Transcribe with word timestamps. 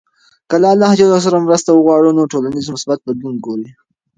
که 0.49 0.55
له 0.61 0.67
الله 0.73 0.91
ج 0.99 1.01
سره 1.25 1.37
مرسته 1.45 1.69
وغواړو، 1.73 2.15
نو 2.17 2.23
ټولنیز 2.33 2.65
مثبت 2.75 2.99
بدلون 3.07 3.35
ګورﻱ. 3.45 3.73